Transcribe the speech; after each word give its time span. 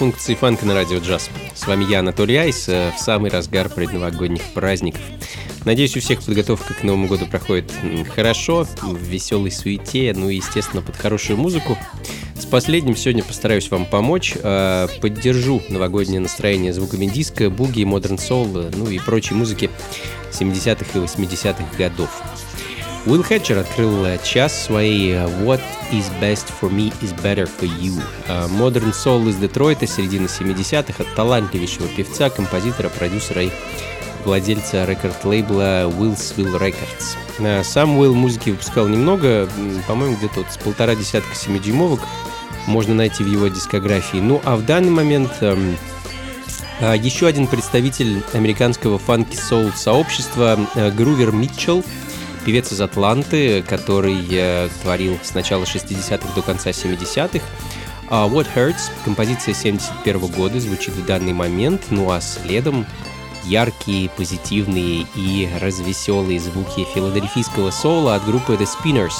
Функции 0.00 0.34
фанка 0.34 0.64
на 0.64 0.72
радио 0.72 0.96
джаз. 0.96 1.28
С 1.54 1.66
вами 1.66 1.84
я, 1.84 1.98
Анатолий 1.98 2.34
Айс, 2.36 2.70
э, 2.70 2.90
в 2.96 2.98
самый 2.98 3.30
разгар 3.30 3.68
предновогодних 3.68 4.40
праздников. 4.54 5.02
Надеюсь, 5.66 5.94
у 5.94 6.00
всех 6.00 6.22
подготовка 6.22 6.72
к 6.72 6.82
Новому 6.82 7.06
году 7.06 7.26
проходит 7.26 7.70
хорошо, 8.14 8.66
в 8.80 8.96
веселой 8.96 9.50
суете, 9.50 10.14
ну 10.16 10.30
и, 10.30 10.36
естественно, 10.36 10.80
под 10.80 10.96
хорошую 10.96 11.36
музыку. 11.36 11.76
С 12.34 12.46
последним 12.46 12.96
сегодня 12.96 13.22
постараюсь 13.22 13.70
вам 13.70 13.84
помочь. 13.84 14.32
Э, 14.42 14.88
поддержу 15.02 15.60
новогоднее 15.68 16.20
настроение 16.20 16.72
звуками 16.72 17.04
диска, 17.04 17.50
буги, 17.50 17.84
модерн 17.84 18.16
сол, 18.16 18.46
ну 18.46 18.88
и 18.88 18.98
прочей 18.98 19.34
музыки 19.34 19.68
70-х 20.32 20.98
и 20.98 21.02
80-х 21.02 21.76
годов. 21.76 22.08
Уилл 23.06 23.22
Хэтчер 23.22 23.56
открыл 23.56 24.04
э, 24.04 24.18
час 24.22 24.64
своей 24.64 25.14
э, 25.14 25.24
«What 25.42 25.62
is 25.90 26.04
best 26.20 26.52
for 26.60 26.70
me 26.70 26.92
is 27.00 27.14
better 27.22 27.48
for 27.48 27.66
you». 27.66 27.98
Э, 28.28 28.46
Modern 28.48 28.92
Soul 28.92 29.30
из 29.30 29.36
Детройта 29.36 29.86
середины 29.86 30.26
70-х 30.26 31.02
от 31.02 31.14
талантливейшего 31.14 31.88
певца, 31.88 32.28
композитора, 32.28 32.90
продюсера 32.90 33.44
и 33.44 33.50
владельца 34.26 34.84
рекорд-лейбла 34.84 35.90
Willsville 35.90 36.58
Records. 36.60 37.64
Сам 37.64 37.96
Уилл 37.98 38.12
музыки 38.14 38.50
выпускал 38.50 38.86
немного, 38.86 39.48
по-моему, 39.88 40.16
где-то 40.16 40.40
вот 40.40 40.52
с 40.52 40.58
полтора 40.58 40.94
десятка 40.94 41.32
7-дюймовок 41.32 42.00
можно 42.66 42.94
найти 42.94 43.24
в 43.24 43.28
его 43.28 43.48
дискографии. 43.48 44.18
Ну, 44.18 44.42
а 44.44 44.56
в 44.56 44.66
данный 44.66 44.90
момент 44.90 45.32
эм, 45.40 45.74
еще 46.80 47.26
один 47.26 47.46
представитель 47.46 48.22
американского 48.34 48.98
фанки-соул 48.98 49.70
сообщества 49.72 50.58
Грувер 50.94 51.32
Митчелл 51.32 51.82
певец 52.40 52.72
из 52.72 52.80
Атланты, 52.80 53.62
который 53.62 54.26
э, 54.30 54.68
творил 54.82 55.18
с 55.22 55.34
начала 55.34 55.64
60-х 55.64 56.34
до 56.34 56.42
конца 56.42 56.70
70-х. 56.70 57.44
Uh, 58.08 58.28
What 58.28 58.48
Hurts, 58.56 58.90
композиция 59.04 59.54
71 59.54 60.16
-го 60.16 60.34
года, 60.34 60.58
звучит 60.58 60.94
в 60.94 61.06
данный 61.06 61.32
момент, 61.32 61.82
ну 61.90 62.10
а 62.10 62.20
следом 62.20 62.84
яркие, 63.44 64.08
позитивные 64.10 65.06
и 65.14 65.48
развеселые 65.60 66.40
звуки 66.40 66.86
филадельфийского 66.92 67.70
соло 67.70 68.14
от 68.14 68.24
группы 68.24 68.54
The 68.54 68.66
Spinners. 68.66 69.14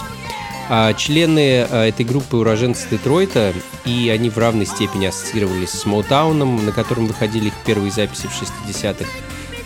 А 0.68 0.92
члены 0.94 1.66
а, 1.68 1.86
этой 1.86 2.04
группы 2.04 2.36
уроженцы 2.36 2.86
Детройта, 2.90 3.52
и 3.84 4.08
они 4.08 4.30
в 4.30 4.38
равной 4.38 4.66
степени 4.66 5.06
ассоциировались 5.06 5.70
с 5.70 5.84
Моутауном, 5.84 6.64
на 6.64 6.72
котором 6.72 7.06
выходили 7.06 7.48
их 7.48 7.54
первые 7.64 7.90
записи 7.90 8.28
в 8.28 8.42
60-х 8.42 9.06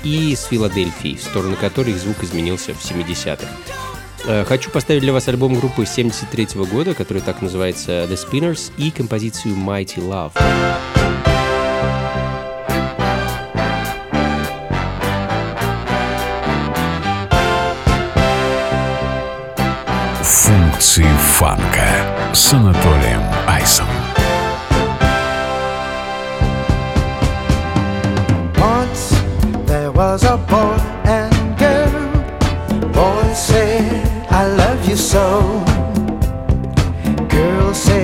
и 0.05 0.37
с 0.37 0.45
Филадельфией, 0.45 1.17
в 1.17 1.23
сторону 1.23 1.57
которых 1.57 1.99
звук 1.99 2.23
изменился 2.23 2.75
в 2.75 2.79
70-х. 2.79 3.49
Э, 4.27 4.45
хочу 4.45 4.71
поставить 4.71 5.03
для 5.03 5.13
вас 5.13 5.29
альбом 5.29 5.55
группы 5.55 5.85
73 5.87 6.57
-го 6.57 6.67
года, 6.67 6.95
который 6.95 7.23
так 7.23 7.43
называется 7.43 8.05
The 8.05 8.17
Spinners, 8.17 8.73
и 8.77 8.91
композицию 8.91 9.55
Mighty 9.55 9.99
Love. 9.99 10.33
Функции 20.23 21.07
фанка 21.37 22.33
с 22.33 22.53
Анатолием 22.53 23.23
Айсом. 23.47 23.87
was 29.95 30.25
a 30.25 30.37
boy 30.37 30.77
and 31.05 31.59
girl. 31.59 32.91
Boy 32.93 33.33
said, 33.33 34.27
I 34.31 34.47
love 34.47 34.89
you 34.89 34.97
so. 34.97 35.63
Girl 37.29 37.73
said, 37.73 38.04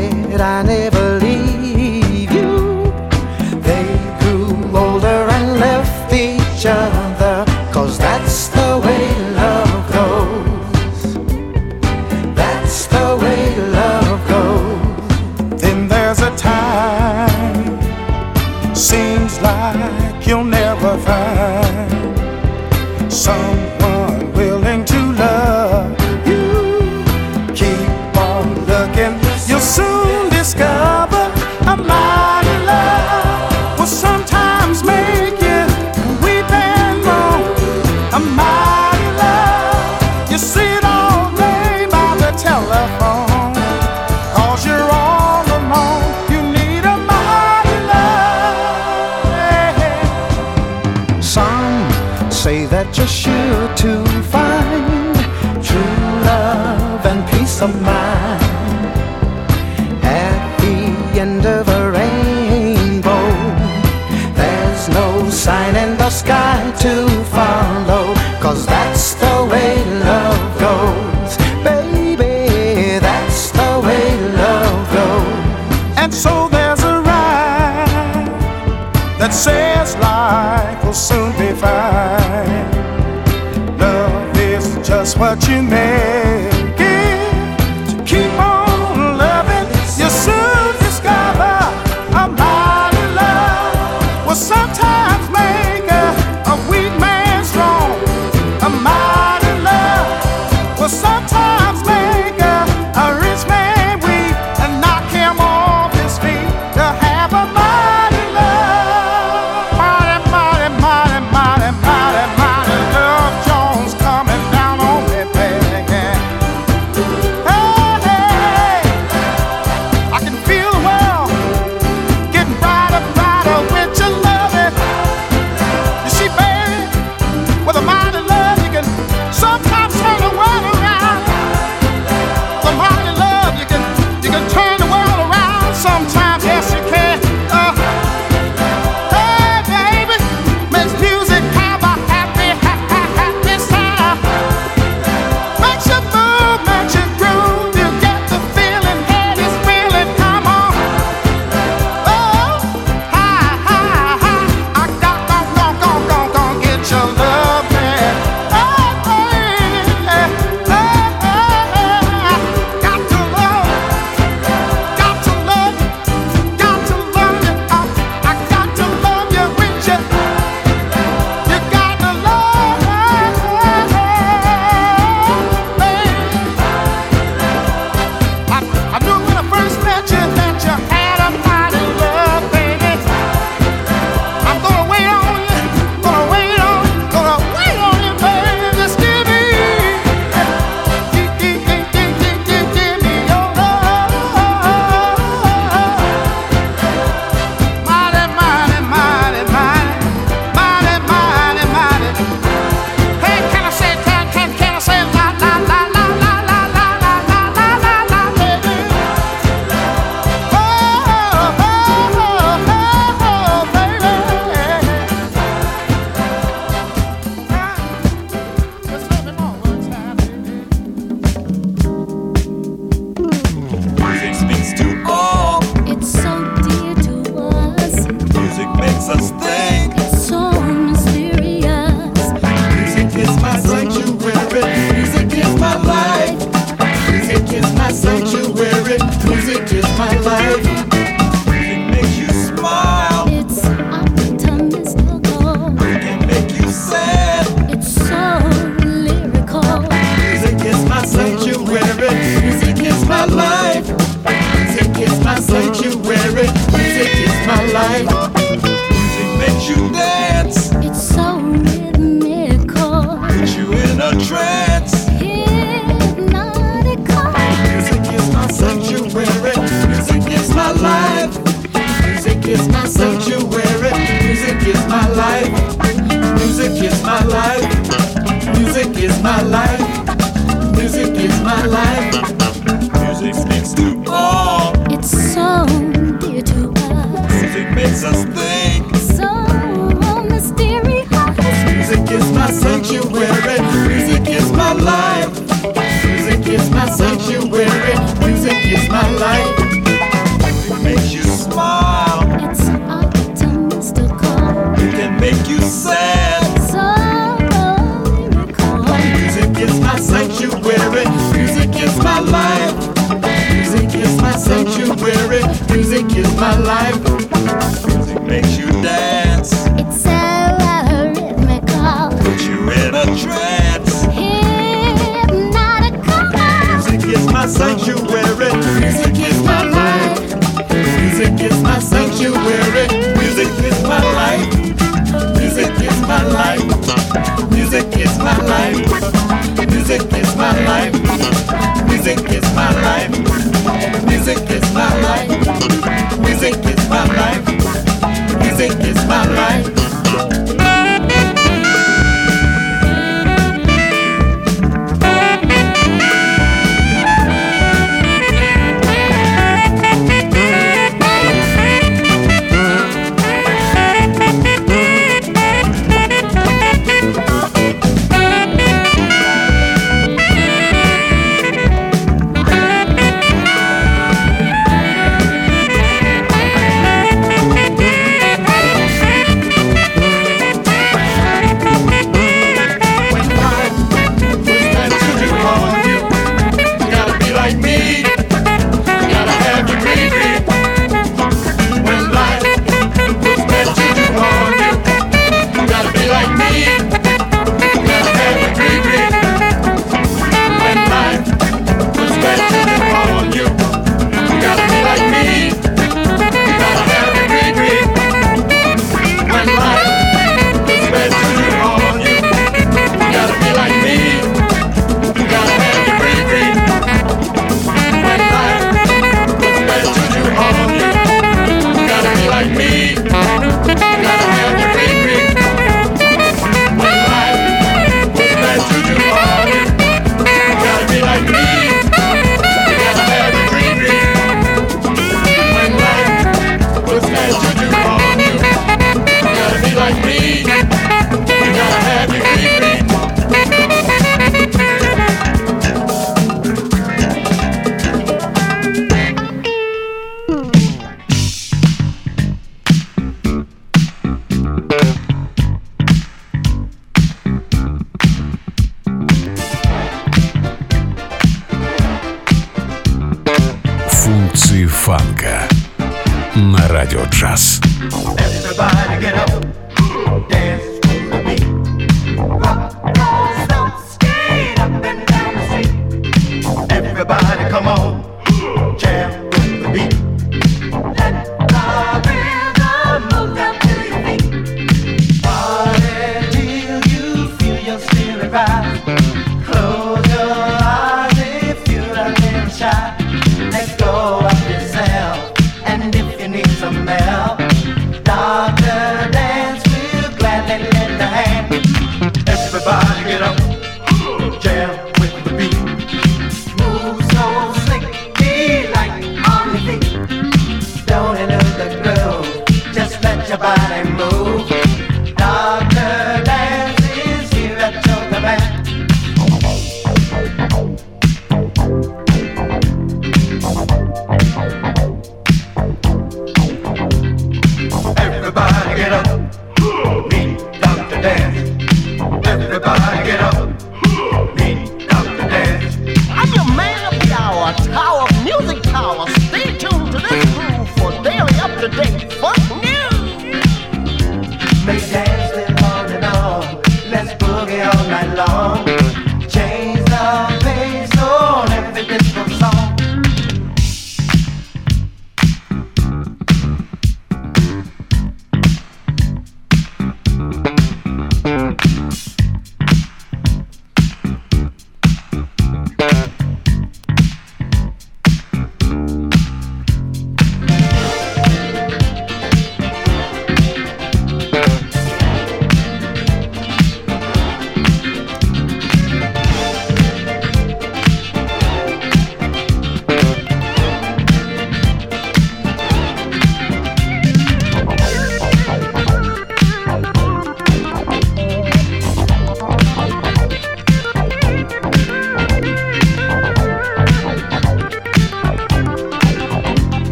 Seems 18.75 19.41
like 19.41 20.27
you'll 20.27 20.45
never 20.45 20.97
find 20.99 23.13
someone 23.13 23.80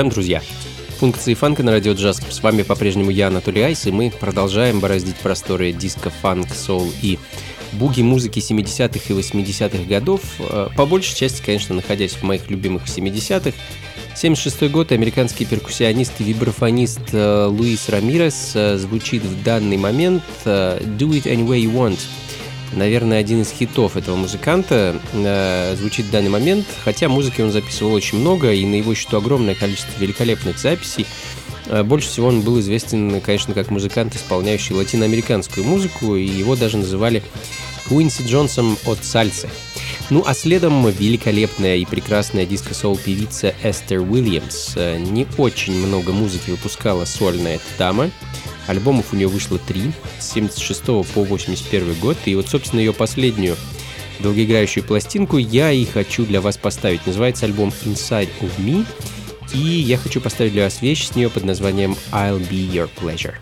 Продолжаем, 0.00 0.14
друзья. 0.14 0.42
Функции 0.98 1.34
фанка 1.34 1.62
на 1.62 1.72
радио 1.72 1.92
джаз. 1.92 2.22
С 2.30 2.42
вами 2.42 2.62
по-прежнему 2.62 3.10
я, 3.10 3.26
Анатолий 3.26 3.60
Айс, 3.60 3.86
и 3.86 3.90
мы 3.90 4.10
продолжаем 4.10 4.80
бороздить 4.80 5.16
просторы 5.16 5.72
диска, 5.72 6.08
фанк, 6.08 6.54
соул 6.54 6.90
и 7.02 7.18
буги 7.72 8.00
музыки 8.00 8.38
70-х 8.38 8.98
и 9.12 9.12
80-х 9.12 9.84
годов. 9.84 10.22
Э, 10.38 10.68
по 10.74 10.86
большей 10.86 11.14
части, 11.14 11.42
конечно, 11.44 11.74
находясь 11.74 12.12
в 12.12 12.22
моих 12.22 12.48
любимых 12.48 12.84
70-х. 12.86 13.52
76 14.16 14.70
год 14.70 14.90
американский 14.92 15.44
перкуссионист 15.44 16.18
и 16.18 16.24
вибрафонист 16.24 17.12
э, 17.12 17.44
Луис 17.50 17.90
Рамирес 17.90 18.52
э, 18.54 18.78
звучит 18.78 19.22
в 19.22 19.42
данный 19.42 19.76
момент 19.76 20.22
«Do 20.46 21.10
It 21.10 21.24
Any 21.24 21.46
Way 21.46 21.64
You 21.64 21.74
Want», 21.74 21.98
наверное, 22.72 23.18
один 23.18 23.42
из 23.42 23.50
хитов 23.50 23.96
этого 23.96 24.16
музыканта 24.16 25.00
э, 25.12 25.74
звучит 25.76 26.06
в 26.06 26.10
данный 26.10 26.30
момент, 26.30 26.66
хотя 26.84 27.08
музыки 27.08 27.40
он 27.40 27.50
записывал 27.50 27.94
очень 27.94 28.18
много, 28.18 28.52
и 28.52 28.64
на 28.64 28.76
его 28.76 28.94
счету 28.94 29.16
огромное 29.16 29.54
количество 29.54 29.98
великолепных 30.00 30.58
записей. 30.58 31.06
Э, 31.66 31.82
больше 31.82 32.08
всего 32.08 32.28
он 32.28 32.42
был 32.42 32.60
известен, 32.60 33.20
конечно, 33.20 33.54
как 33.54 33.70
музыкант, 33.70 34.14
исполняющий 34.16 34.74
латиноамериканскую 34.74 35.66
музыку, 35.66 36.16
и 36.16 36.24
его 36.24 36.56
даже 36.56 36.76
называли 36.76 37.22
Куинси 37.88 38.22
Джонсом 38.22 38.76
от 38.86 39.04
сальсы. 39.04 39.48
Ну 40.10 40.24
а 40.26 40.34
следом 40.34 40.88
великолепная 40.88 41.76
и 41.76 41.84
прекрасная 41.84 42.46
диско-соул-певица 42.46 43.54
Эстер 43.62 44.00
Уильямс. 44.00 44.72
Э, 44.76 44.98
не 44.98 45.26
очень 45.38 45.74
много 45.74 46.12
музыки 46.12 46.50
выпускала 46.50 47.04
сольная 47.04 47.56
эта 47.56 47.64
дама, 47.78 48.10
Альбомов 48.70 49.12
у 49.12 49.16
нее 49.16 49.26
вышло 49.26 49.58
три, 49.58 49.90
с 50.20 50.32
76 50.32 50.84
по 50.84 51.24
81 51.24 51.94
год. 51.94 52.16
И 52.26 52.36
вот, 52.36 52.48
собственно, 52.48 52.78
ее 52.78 52.92
последнюю 52.92 53.56
долгоиграющую 54.20 54.84
пластинку 54.84 55.38
я 55.38 55.72
и 55.72 55.84
хочу 55.84 56.24
для 56.24 56.40
вас 56.40 56.56
поставить. 56.56 57.04
Называется 57.04 57.46
альбом 57.46 57.72
Inside 57.84 58.28
of 58.40 58.52
Me. 58.58 58.86
И 59.52 59.58
я 59.58 59.98
хочу 59.98 60.20
поставить 60.20 60.52
для 60.52 60.64
вас 60.64 60.82
вещь 60.82 61.08
с 61.08 61.16
нее 61.16 61.28
под 61.28 61.42
названием 61.42 61.96
I'll 62.12 62.38
Be 62.48 62.70
Your 62.70 62.88
Pleasure. 63.00 63.34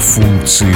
Функции 0.00 0.75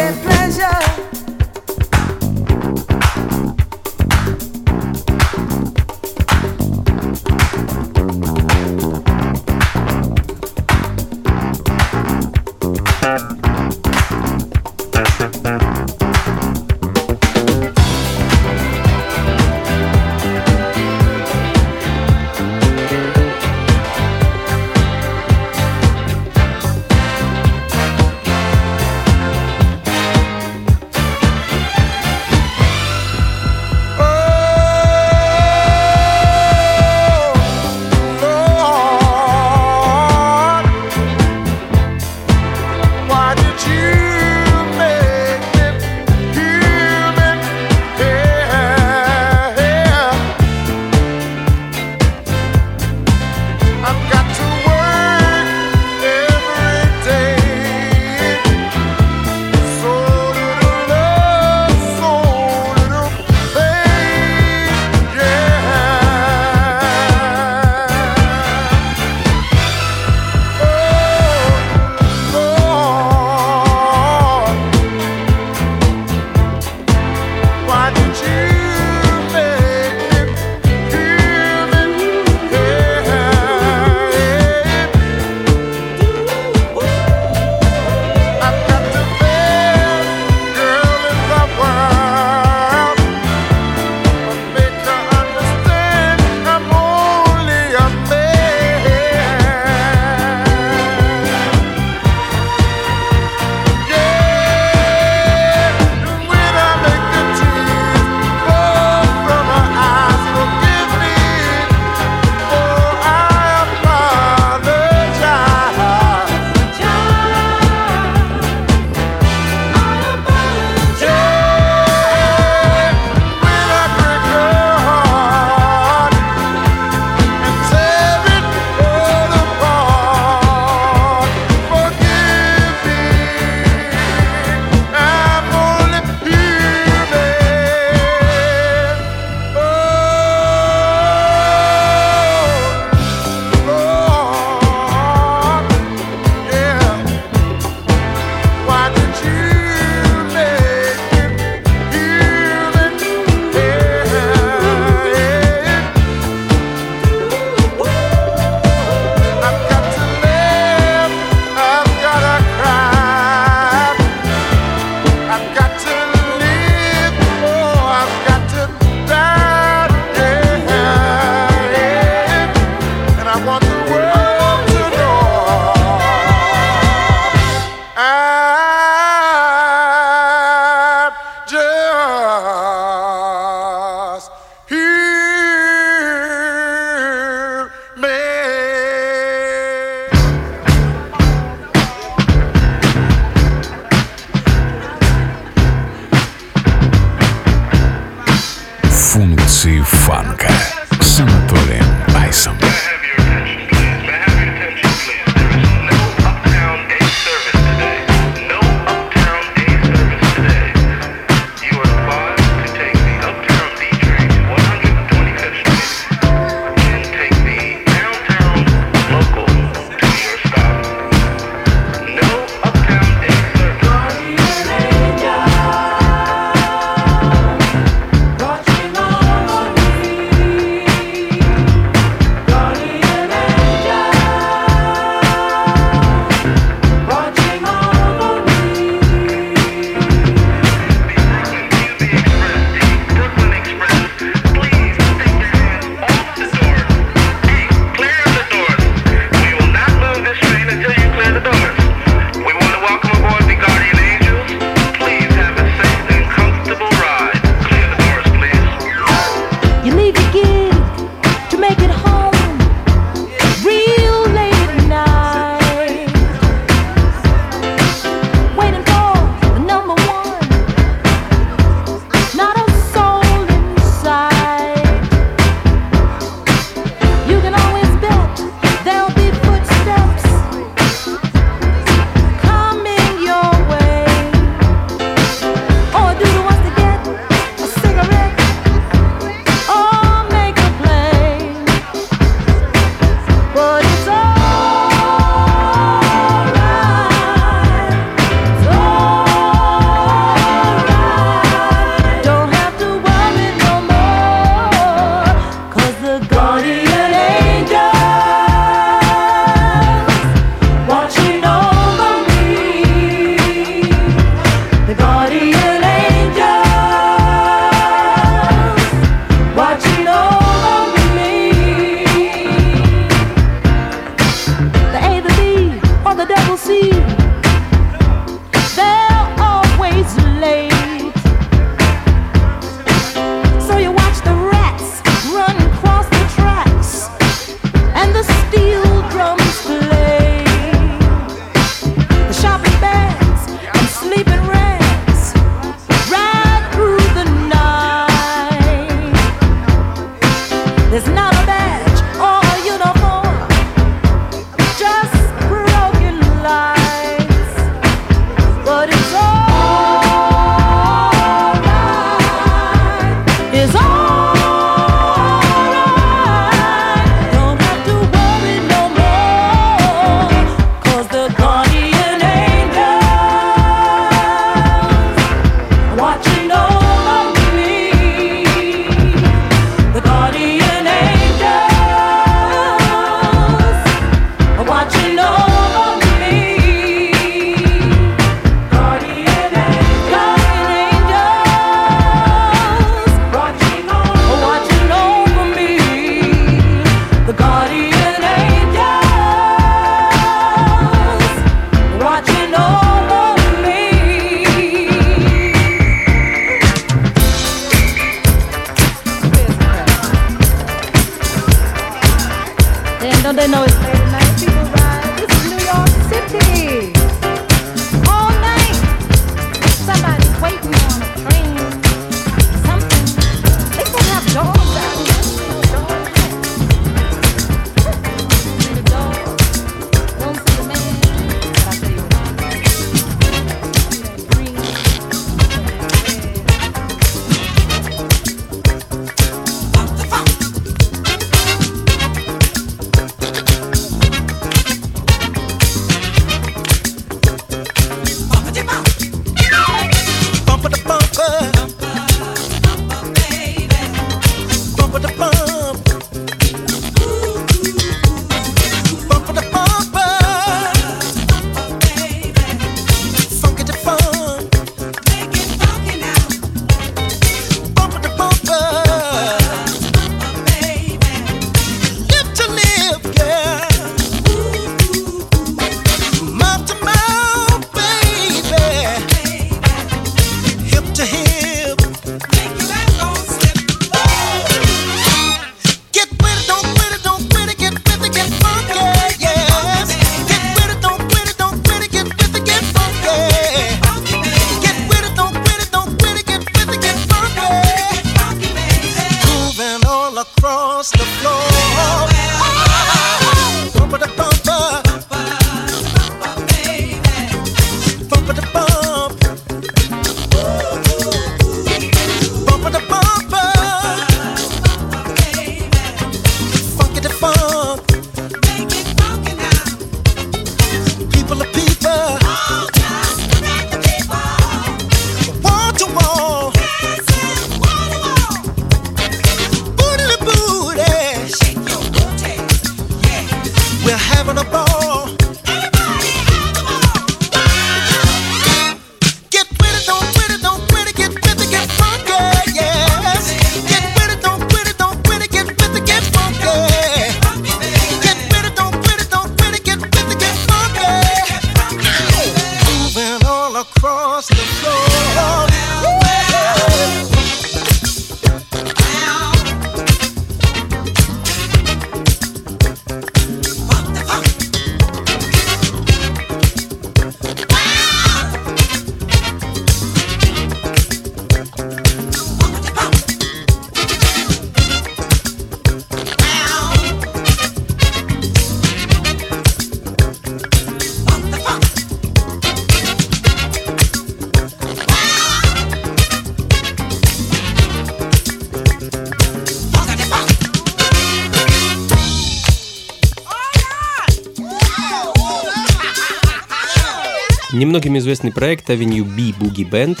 Немногим 597.76 597.98
известный 597.98 598.32
проект 598.32 598.70
Avenue 598.70 599.04
B 599.04 599.36
Boogie 599.38 599.68
Band. 599.68 600.00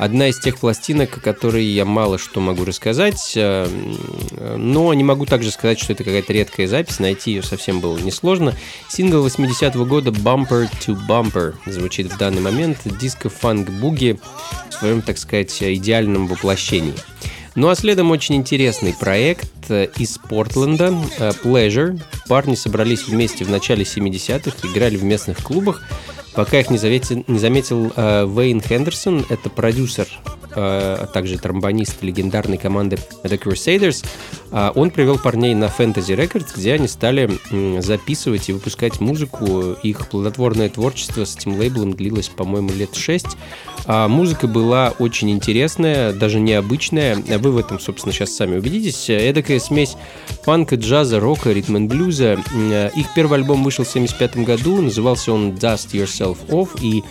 Одна 0.00 0.30
из 0.30 0.40
тех 0.40 0.58
пластинок, 0.58 1.16
о 1.16 1.20
которой 1.20 1.64
я 1.64 1.84
мало 1.84 2.18
что 2.18 2.40
могу 2.40 2.64
рассказать, 2.64 3.34
э, 3.36 3.68
но 4.56 4.92
не 4.94 5.04
могу 5.04 5.24
также 5.24 5.52
сказать, 5.52 5.78
что 5.78 5.92
это 5.92 6.02
какая-то 6.02 6.32
редкая 6.32 6.66
запись, 6.66 6.98
найти 6.98 7.30
ее 7.30 7.44
совсем 7.44 7.78
было 7.78 7.96
несложно. 7.98 8.56
Сингл 8.88 9.24
80-го 9.24 9.84
года 9.84 10.10
Bumper 10.10 10.68
to 10.84 10.98
Bumper 11.08 11.54
звучит 11.66 12.12
в 12.12 12.18
данный 12.18 12.40
момент 12.40 12.78
диско-фанк 12.84 13.70
буги 13.70 14.18
в 14.70 14.74
своем, 14.74 15.00
так 15.00 15.16
сказать, 15.16 15.56
идеальном 15.62 16.26
воплощении. 16.26 16.94
Ну 17.54 17.68
а 17.68 17.76
следом 17.76 18.10
очень 18.10 18.34
интересный 18.34 18.92
проект 18.92 19.70
э, 19.70 19.86
из 19.98 20.18
Портленда, 20.18 20.92
э, 21.18 21.30
Pleasure. 21.44 22.00
Парни 22.26 22.56
собрались 22.56 23.06
вместе 23.06 23.44
в 23.44 23.50
начале 23.50 23.84
70-х, 23.84 24.66
играли 24.66 24.96
в 24.96 25.04
местных 25.04 25.38
клубах, 25.38 25.80
пока 26.34 26.60
их 26.60 26.70
не 26.70 26.78
заметил, 26.78 27.24
не 27.26 27.38
заметил 27.38 27.92
э, 27.94 28.26
Вейн 28.26 28.60
Хендерсон, 28.60 29.24
это 29.28 29.50
продюсер, 29.50 30.06
а 30.56 31.06
также 31.06 31.38
тромбонист 31.38 32.02
легендарной 32.02 32.58
команды 32.58 32.98
The 33.22 33.40
Crusaders. 33.42 34.04
А 34.50 34.72
он 34.74 34.90
привел 34.90 35.18
парней 35.18 35.54
на 35.54 35.64
Fantasy 35.64 36.16
Records, 36.16 36.48
где 36.56 36.74
они 36.74 36.88
стали 36.88 37.30
записывать 37.80 38.48
и 38.48 38.52
выпускать 38.52 39.00
музыку. 39.00 39.76
Их 39.82 40.08
плодотворное 40.08 40.68
творчество 40.68 41.24
с 41.24 41.36
этим 41.36 41.58
лейблом 41.58 41.92
длилось, 41.94 42.28
по-моему, 42.28 42.70
лет 42.72 42.94
6. 42.94 43.26
А 43.86 44.08
музыка 44.08 44.46
была 44.46 44.94
очень 44.98 45.30
интересная, 45.30 46.12
даже 46.12 46.40
необычная. 46.40 47.16
Вы 47.16 47.50
в 47.50 47.58
этом, 47.58 47.78
собственно, 47.80 48.12
сейчас 48.12 48.34
сами 48.34 48.56
убедитесь. 48.56 49.10
Эдакая 49.10 49.58
смесь 49.58 49.96
панка, 50.44 50.76
джаза, 50.76 51.20
рока, 51.20 51.52
ритм 51.52 51.76
and 51.76 51.88
блюза. 51.88 52.38
М, 52.52 52.72
Их 52.94 53.06
первый 53.14 53.38
альбом 53.38 53.62
вышел 53.64 53.84
в 53.84 53.88
1975 53.88 54.44
году, 54.44 54.80
назывался 54.80 55.32
он 55.32 55.52
Dust 55.52 55.90
Yourself 55.92 56.38
Off, 56.48 56.68
и 56.80 57.02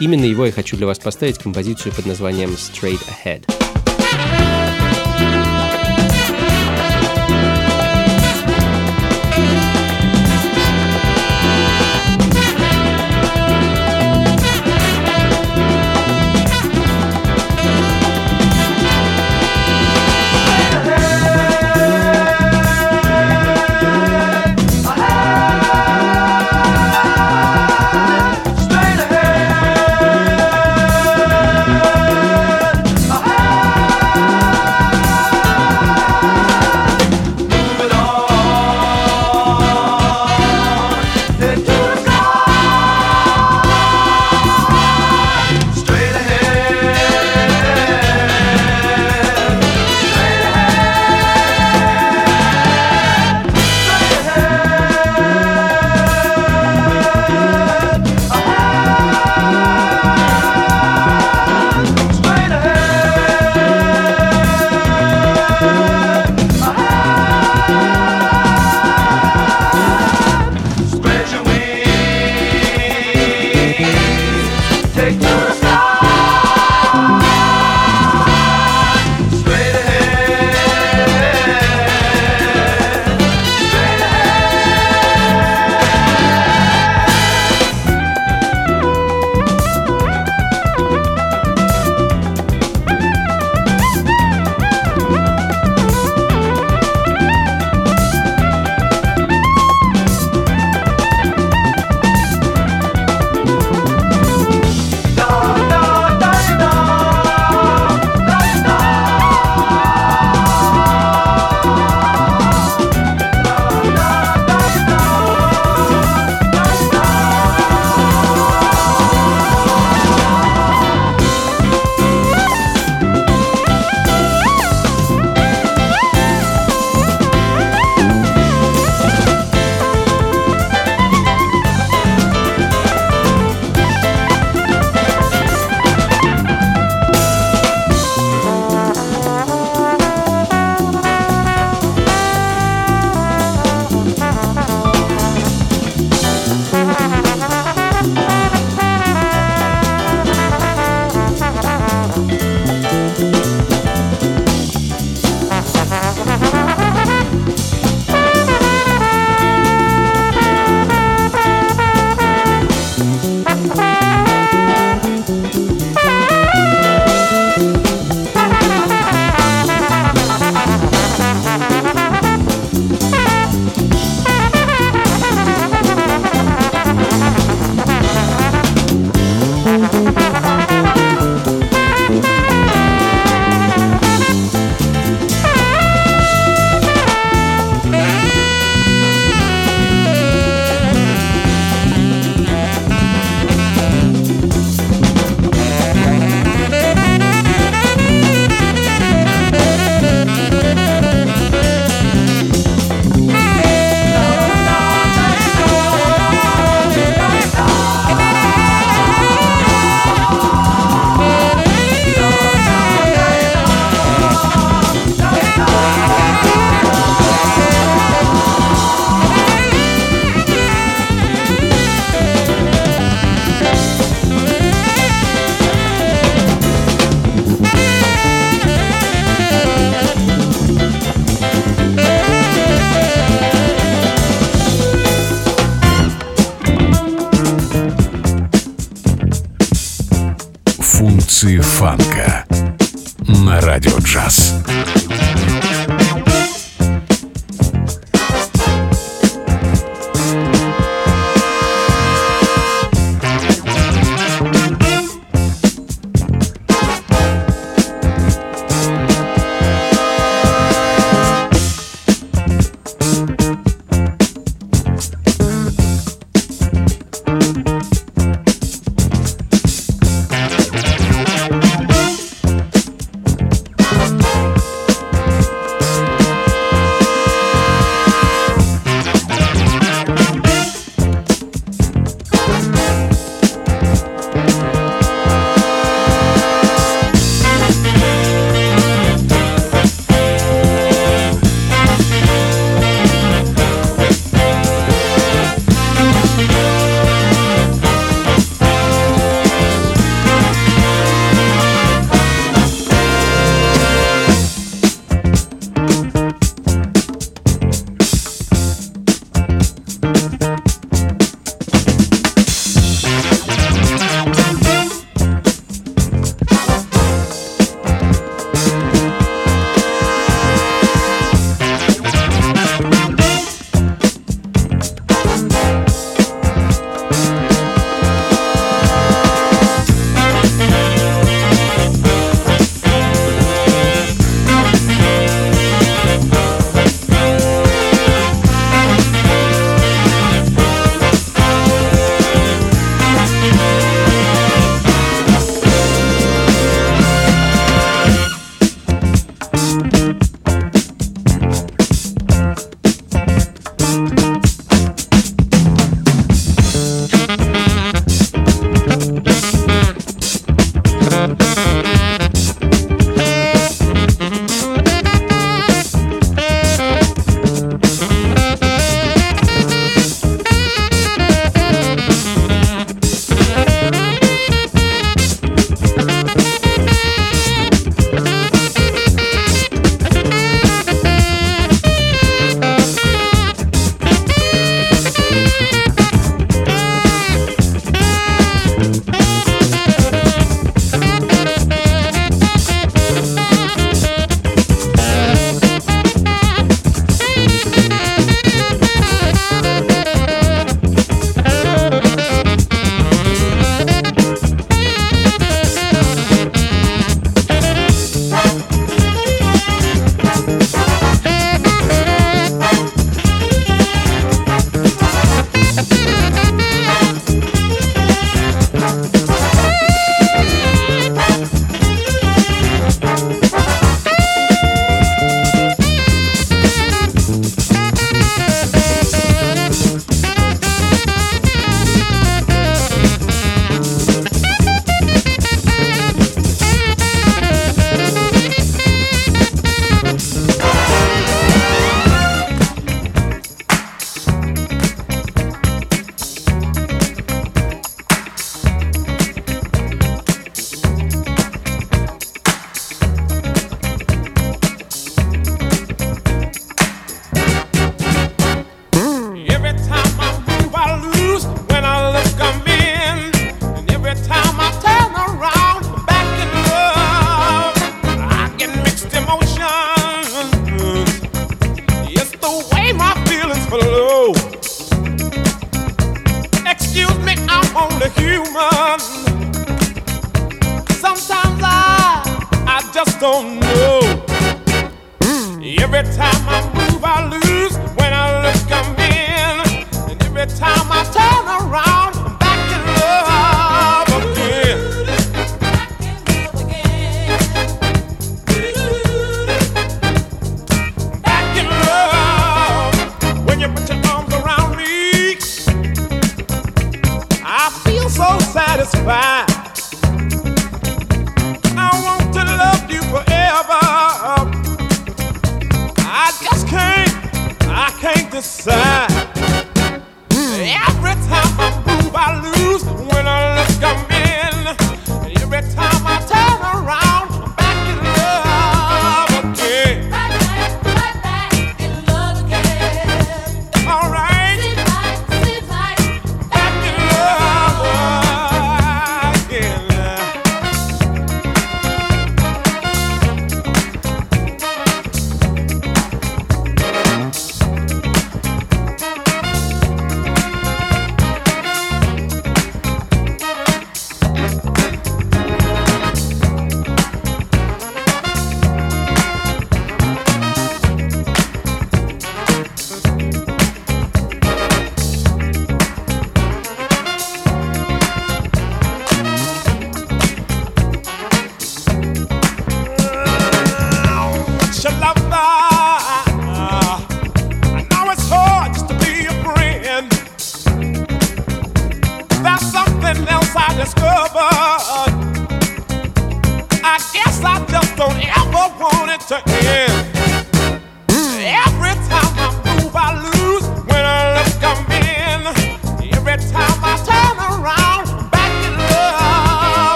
именно 0.00 0.24
его 0.24 0.46
я 0.46 0.52
хочу 0.52 0.76
для 0.76 0.86
вас 0.86 0.98
поставить, 0.98 1.38
композицию 1.38 1.94
под 1.94 2.06
названием 2.06 2.50
Straight 2.50 3.00
Ahead. 3.24 3.77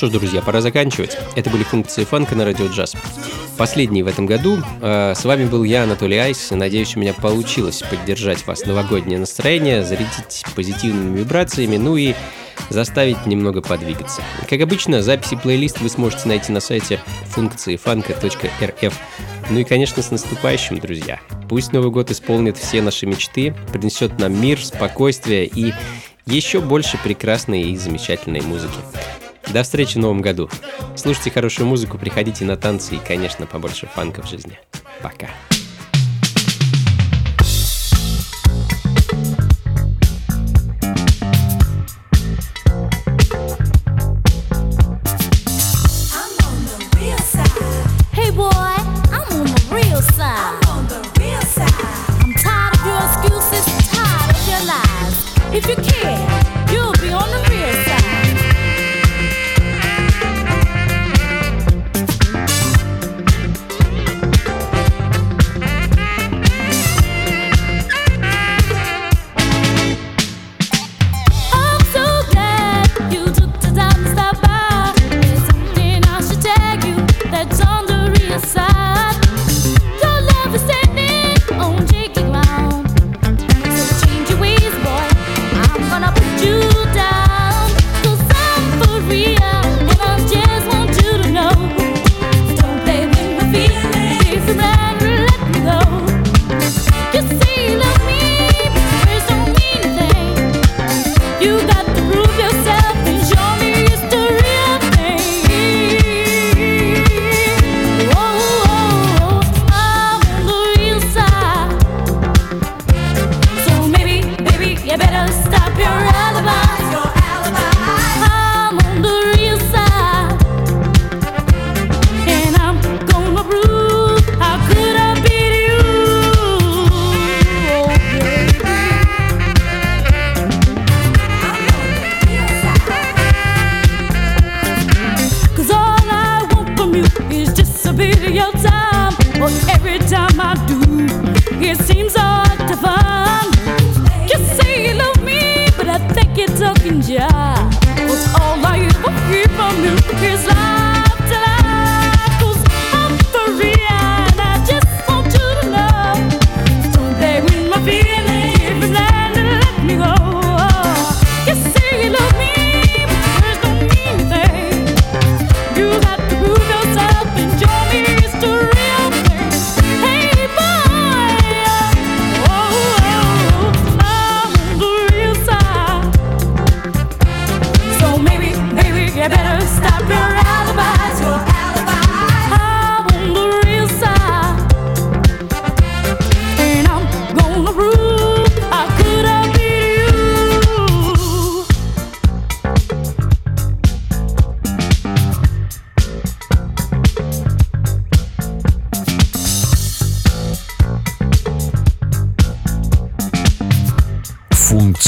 Что 0.00 0.06
ж, 0.06 0.12
друзья, 0.12 0.40
пора 0.40 0.62
заканчивать. 0.62 1.18
Это 1.36 1.50
были 1.50 1.62
функции 1.62 2.04
фанка 2.04 2.34
на 2.34 2.46
радио 2.46 2.68
джаз. 2.68 2.96
Последний 3.58 4.02
в 4.02 4.06
этом 4.06 4.24
году. 4.24 4.56
А, 4.80 5.12
с 5.14 5.26
вами 5.26 5.44
был 5.44 5.62
я, 5.62 5.82
Анатолий 5.82 6.16
Айс. 6.16 6.52
Надеюсь, 6.52 6.96
у 6.96 7.00
меня 7.00 7.12
получилось 7.12 7.82
поддержать 7.82 8.46
вас 8.46 8.64
новогоднее 8.64 9.18
настроение, 9.18 9.84
зарядить 9.84 10.42
позитивными 10.56 11.18
вибрациями, 11.18 11.76
ну 11.76 11.98
и 11.98 12.14
заставить 12.70 13.26
немного 13.26 13.60
подвигаться. 13.60 14.22
Как 14.48 14.62
обычно, 14.62 15.02
записи 15.02 15.36
плейлист 15.36 15.82
вы 15.82 15.90
сможете 15.90 16.28
найти 16.28 16.50
на 16.50 16.60
сайте 16.60 16.98
функции 17.26 17.76
фанка.рф. 17.76 18.98
Ну 19.50 19.58
и, 19.58 19.64
конечно, 19.64 20.02
с 20.02 20.10
наступающим, 20.10 20.78
друзья. 20.78 21.20
Пусть 21.50 21.74
Новый 21.74 21.90
год 21.90 22.10
исполнит 22.10 22.56
все 22.56 22.80
наши 22.80 23.04
мечты, 23.04 23.54
принесет 23.70 24.18
нам 24.18 24.40
мир, 24.40 24.64
спокойствие 24.64 25.44
и 25.44 25.74
еще 26.24 26.62
больше 26.62 26.96
прекрасной 27.04 27.64
и 27.64 27.76
замечательной 27.76 28.40
музыки. 28.40 28.78
До 29.48 29.62
встречи 29.62 29.96
в 29.96 30.00
новом 30.00 30.20
году. 30.20 30.48
Слушайте 30.96 31.30
хорошую 31.30 31.66
музыку, 31.66 31.98
приходите 31.98 32.44
на 32.44 32.56
танцы 32.56 32.96
и, 32.96 32.98
конечно, 32.98 33.46
побольше 33.46 33.86
фанка 33.86 34.22
в 34.22 34.28
жизни. 34.28 34.58
Пока. 35.02 35.28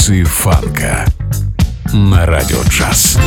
Функции 0.03 0.23
фанка 0.25 1.05
на 1.93 2.25
радио 2.25 2.61
джаз. 2.63 3.17